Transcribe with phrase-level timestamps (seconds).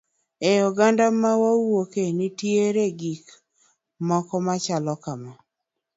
[0.49, 3.25] E oganda ma wawuoke nitie gik
[4.07, 5.31] moko machalo kama.